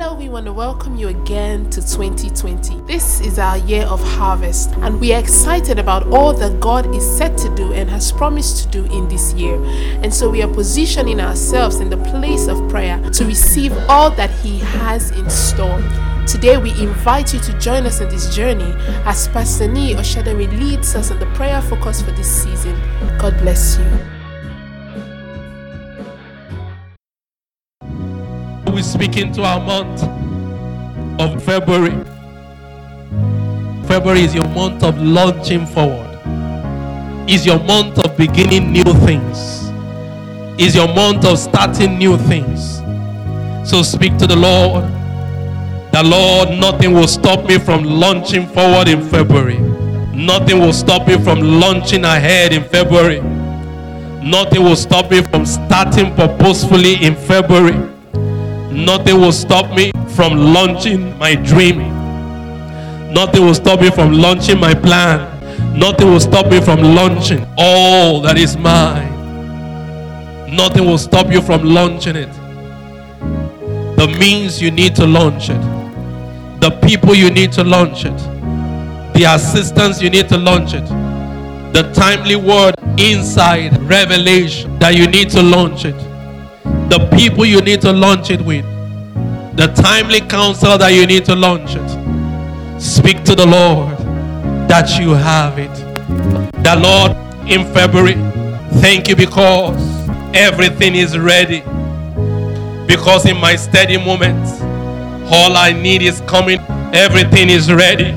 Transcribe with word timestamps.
Hello, 0.00 0.14
we 0.14 0.28
want 0.28 0.46
to 0.46 0.52
welcome 0.52 0.94
you 0.94 1.08
again 1.08 1.68
to 1.70 1.80
2020. 1.80 2.82
This 2.82 3.20
is 3.20 3.36
our 3.36 3.58
year 3.58 3.82
of 3.82 4.00
harvest, 4.00 4.70
and 4.76 5.00
we 5.00 5.12
are 5.12 5.18
excited 5.18 5.80
about 5.80 6.06
all 6.06 6.32
that 6.34 6.60
God 6.60 6.94
is 6.94 7.04
set 7.04 7.36
to 7.38 7.52
do 7.56 7.72
and 7.72 7.90
has 7.90 8.12
promised 8.12 8.62
to 8.62 8.68
do 8.68 8.84
in 8.96 9.08
this 9.08 9.32
year. 9.32 9.60
And 10.00 10.14
so 10.14 10.30
we 10.30 10.40
are 10.40 10.54
positioning 10.54 11.20
ourselves 11.20 11.80
in 11.80 11.90
the 11.90 11.96
place 11.96 12.46
of 12.46 12.70
prayer 12.70 13.00
to 13.10 13.24
receive 13.24 13.76
all 13.88 14.12
that 14.12 14.30
He 14.30 14.60
has 14.60 15.10
in 15.10 15.28
store. 15.28 15.82
Today, 16.28 16.58
we 16.58 16.70
invite 16.80 17.34
you 17.34 17.40
to 17.40 17.58
join 17.58 17.84
us 17.84 18.00
in 18.00 18.08
this 18.08 18.32
journey 18.32 18.72
as 19.04 19.26
Pastor 19.26 19.66
Nee 19.66 19.94
Oshadari 19.94 20.48
leads 20.60 20.94
us 20.94 21.10
in 21.10 21.18
the 21.18 21.26
prayer 21.34 21.60
focus 21.60 22.02
for 22.02 22.12
this 22.12 22.44
season. 22.44 22.80
God 23.18 23.36
bless 23.38 23.76
you. 23.78 24.17
We 28.78 28.82
speak 28.84 29.16
into 29.16 29.42
our 29.42 29.58
month 29.58 30.04
of 31.20 31.42
February. 31.42 31.98
February 33.88 34.20
is 34.20 34.32
your 34.32 34.46
month 34.50 34.84
of 34.84 34.96
launching 35.02 35.66
forward. 35.66 36.06
Is 37.28 37.44
your 37.44 37.58
month 37.64 37.98
of 37.98 38.16
beginning 38.16 38.70
new 38.70 38.84
things. 39.04 39.72
Is 40.60 40.76
your 40.76 40.86
month 40.94 41.24
of 41.24 41.40
starting 41.40 41.98
new 41.98 42.16
things. 42.16 42.78
So 43.68 43.82
speak 43.82 44.16
to 44.18 44.28
the 44.28 44.36
Lord. 44.36 44.84
The 45.90 46.04
Lord, 46.04 46.50
nothing 46.50 46.92
will 46.92 47.08
stop 47.08 47.46
me 47.46 47.58
from 47.58 47.82
launching 47.82 48.46
forward 48.46 48.86
in 48.86 49.02
February. 49.02 49.58
Nothing 50.14 50.60
will 50.60 50.72
stop 50.72 51.08
me 51.08 51.18
from 51.18 51.40
launching 51.40 52.04
ahead 52.04 52.52
in 52.52 52.62
February. 52.62 53.22
Nothing 54.22 54.62
will 54.62 54.76
stop 54.76 55.10
me 55.10 55.20
from 55.22 55.46
starting 55.46 56.14
purposefully 56.14 57.04
in 57.04 57.16
February. 57.16 57.97
Nothing 58.84 59.20
will 59.20 59.32
stop 59.32 59.74
me 59.74 59.90
from 60.14 60.36
launching 60.54 61.18
my 61.18 61.34
dream. 61.34 61.78
Nothing 63.12 63.44
will 63.44 63.54
stop 63.54 63.80
me 63.80 63.90
from 63.90 64.12
launching 64.12 64.60
my 64.60 64.72
plan. 64.72 65.18
Nothing 65.76 66.12
will 66.12 66.20
stop 66.20 66.46
me 66.46 66.60
from 66.60 66.82
launching 66.82 67.44
all 67.58 68.20
that 68.20 68.38
is 68.38 68.56
mine. 68.56 69.14
Nothing 70.54 70.86
will 70.86 70.96
stop 70.98 71.32
you 71.32 71.42
from 71.42 71.64
launching 71.64 72.14
it. 72.14 72.32
The 73.96 74.16
means 74.20 74.62
you 74.62 74.70
need 74.70 74.94
to 74.94 75.06
launch 75.06 75.50
it, 75.50 75.60
the 76.60 76.70
people 76.86 77.16
you 77.16 77.30
need 77.30 77.50
to 77.54 77.64
launch 77.64 78.04
it, 78.04 78.16
the 79.14 79.24
assistance 79.28 80.00
you 80.00 80.08
need 80.08 80.28
to 80.28 80.38
launch 80.38 80.72
it, 80.72 80.86
the 81.72 81.90
timely 81.94 82.36
word 82.36 82.76
inside 82.96 83.76
revelation 83.82 84.78
that 84.78 84.94
you 84.94 85.08
need 85.08 85.30
to 85.30 85.42
launch 85.42 85.84
it 85.84 85.96
the 86.88 87.06
people 87.14 87.44
you 87.44 87.60
need 87.60 87.82
to 87.82 87.92
launch 87.92 88.30
it 88.30 88.40
with, 88.40 88.64
the 89.56 89.66
timely 89.76 90.20
counsel 90.20 90.78
that 90.78 90.94
you 90.94 91.06
need 91.06 91.24
to 91.26 91.34
launch 91.34 91.74
it. 91.74 92.80
Speak 92.80 93.24
to 93.24 93.34
the 93.34 93.46
Lord 93.46 93.98
that 94.68 94.98
you 94.98 95.10
have 95.10 95.58
it. 95.58 95.74
The 96.62 96.76
Lord 96.76 97.12
in 97.50 97.70
February, 97.74 98.14
thank 98.80 99.08
you 99.08 99.16
because 99.16 99.76
everything 100.34 100.94
is 100.94 101.18
ready. 101.18 101.60
Because 102.86 103.26
in 103.26 103.36
my 103.36 103.56
steady 103.56 103.98
moments, 103.98 104.60
all 105.30 105.56
I 105.56 105.72
need 105.72 106.00
is 106.00 106.22
coming. 106.22 106.58
Everything 106.94 107.50
is 107.50 107.70
ready. 107.70 108.16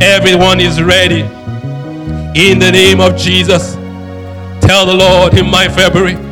Everyone 0.00 0.58
is 0.58 0.82
ready. 0.82 1.20
In 2.34 2.58
the 2.58 2.70
name 2.72 3.00
of 3.00 3.16
Jesus, 3.16 3.74
tell 4.66 4.84
the 4.84 4.94
Lord 4.94 5.34
in 5.38 5.48
my 5.48 5.68
February 5.68 6.27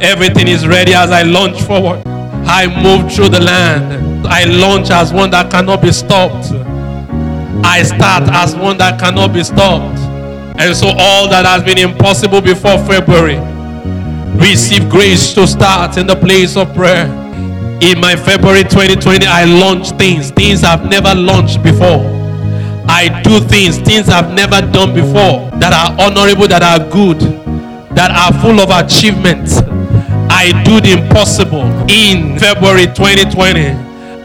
Everything 0.00 0.46
is 0.46 0.64
ready 0.64 0.94
as 0.94 1.10
I 1.10 1.22
launch 1.22 1.60
forward. 1.62 2.06
I 2.06 2.66
move 2.82 3.12
through 3.12 3.30
the 3.30 3.40
land. 3.40 4.26
I 4.28 4.44
launch 4.44 4.90
as 4.90 5.12
one 5.12 5.30
that 5.30 5.50
cannot 5.50 5.82
be 5.82 5.90
stopped. 5.90 6.52
I 7.64 7.82
start 7.82 8.22
as 8.30 8.54
one 8.54 8.78
that 8.78 9.00
cannot 9.00 9.32
be 9.32 9.42
stopped. 9.42 9.98
And 10.60 10.76
so, 10.76 10.88
all 10.96 11.28
that 11.30 11.44
has 11.46 11.64
been 11.64 11.78
impossible 11.78 12.40
before 12.40 12.78
February, 12.86 13.38
receive 14.38 14.88
grace 14.88 15.32
to 15.34 15.48
start 15.48 15.96
in 15.96 16.06
the 16.06 16.16
place 16.16 16.56
of 16.56 16.72
prayer. 16.74 17.06
In 17.82 18.00
my 18.00 18.14
February 18.14 18.62
2020, 18.62 19.26
I 19.26 19.44
launch 19.44 19.90
things, 19.92 20.30
things 20.30 20.62
I've 20.62 20.88
never 20.88 21.12
launched 21.12 21.62
before. 21.62 22.06
I 22.88 23.20
do 23.22 23.40
things, 23.40 23.78
things 23.78 24.08
I've 24.08 24.32
never 24.32 24.60
done 24.60 24.94
before 24.94 25.50
that 25.58 25.72
are 25.72 26.00
honorable, 26.00 26.46
that 26.48 26.62
are 26.62 26.88
good, 26.90 27.20
that 27.96 28.10
are 28.10 28.32
full 28.40 28.60
of 28.60 28.70
achievements. 28.70 29.60
I 30.38 30.52
do 30.62 30.80
the 30.80 30.92
impossible 31.02 31.66
in 31.90 32.38
February 32.38 32.86
2020. 32.86 33.74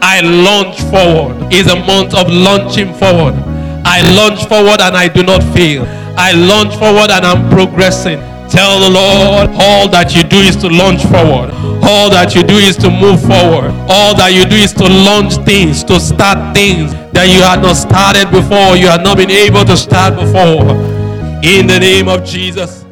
I 0.00 0.20
launch 0.22 0.78
forward. 0.86 1.34
It's 1.50 1.68
a 1.68 1.74
month 1.74 2.14
of 2.14 2.30
launching 2.30 2.94
forward. 2.94 3.34
I 3.84 3.98
launch 4.14 4.46
forward 4.46 4.80
and 4.80 4.96
I 4.96 5.08
do 5.08 5.24
not 5.24 5.42
fail. 5.42 5.82
I 6.16 6.30
launch 6.30 6.76
forward 6.76 7.10
and 7.10 7.26
I'm 7.26 7.50
progressing. 7.50 8.20
Tell 8.48 8.78
the 8.78 8.90
Lord, 8.90 9.50
all 9.58 9.88
that 9.90 10.14
you 10.14 10.22
do 10.22 10.38
is 10.38 10.54
to 10.62 10.68
launch 10.68 11.02
forward. 11.02 11.50
All 11.82 12.08
that 12.10 12.36
you 12.36 12.44
do 12.44 12.58
is 12.62 12.76
to 12.76 12.90
move 12.90 13.18
forward. 13.18 13.74
All 13.90 14.14
that 14.14 14.30
you 14.32 14.44
do 14.44 14.54
is 14.54 14.72
to 14.74 14.86
launch 14.86 15.34
things, 15.44 15.82
to 15.82 15.98
start 15.98 16.54
things 16.54 16.94
that 17.10 17.26
you 17.26 17.42
had 17.42 17.60
not 17.60 17.74
started 17.74 18.30
before, 18.30 18.76
you 18.76 18.86
had 18.86 19.02
not 19.02 19.16
been 19.16 19.32
able 19.32 19.64
to 19.64 19.76
start 19.76 20.14
before. 20.14 20.62
In 21.42 21.66
the 21.66 21.80
name 21.80 22.06
of 22.06 22.24
Jesus. 22.24 22.83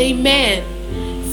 Amen. 0.00 0.64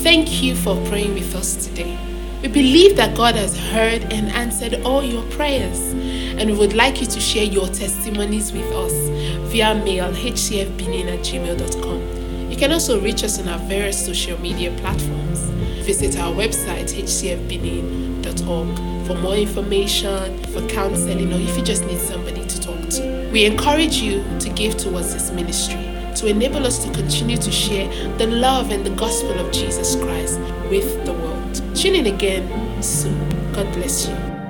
Thank 0.04 0.44
you 0.44 0.54
for 0.54 0.76
praying 0.88 1.14
with 1.14 1.34
us 1.36 1.68
today. 1.68 1.98
We 2.42 2.50
believe 2.50 2.98
that 2.98 3.16
God 3.16 3.36
has 3.36 3.58
heard 3.58 4.04
and 4.12 4.28
answered 4.28 4.82
all 4.84 5.02
your 5.02 5.24
prayers, 5.32 5.80
and 5.94 6.52
we 6.52 6.58
would 6.58 6.74
like 6.74 7.00
you 7.00 7.08
to 7.08 7.20
share 7.22 7.46
your 7.46 7.68
testimonies 7.68 8.52
with 8.52 8.70
us 8.74 8.92
via 9.50 9.74
mail 9.74 10.12
hcfbenin 10.12 11.08
at 11.08 11.20
gmail.com. 11.20 12.52
You 12.52 12.58
can 12.58 12.74
also 12.74 13.00
reach 13.00 13.24
us 13.24 13.40
on 13.40 13.48
our 13.48 13.60
various 13.60 14.06
social 14.06 14.38
media 14.42 14.72
platforms. 14.82 15.40
Visit 15.86 16.20
our 16.20 16.34
website 16.34 16.94
hcfbenin.org 16.94 18.78
for 19.08 19.16
more 19.16 19.36
information, 19.36 20.44
for 20.48 20.68
counseling, 20.68 21.32
or 21.32 21.40
if 21.40 21.58
you 21.58 21.64
just 21.64 21.86
need 21.86 22.00
somebody 22.00 22.46
to 22.46 22.60
talk 22.60 22.90
to. 22.90 23.30
We 23.32 23.46
encourage 23.46 24.02
you 24.02 24.26
to 24.42 24.50
give 24.50 24.76
towards 24.76 25.14
this 25.14 25.32
ministry 25.32 25.97
to 26.20 26.28
enable 26.28 26.66
us 26.66 26.84
to 26.84 26.92
continue 26.94 27.38
to 27.38 27.52
share 27.52 27.88
the 28.18 28.28
love 28.28 28.72
and 28.72 28.86
the 28.86 28.96
gospel 28.96 29.34
of 29.40 29.52
Jesus 29.52 29.96
Christ 29.96 30.40
with 30.70 31.06
the 31.06 31.14
world. 31.14 31.76
Tune 31.76 31.96
in 31.96 32.08
again 32.08 32.82
soon. 32.82 33.18
God 33.54 33.72
bless 33.74 34.08
you. 34.08 34.47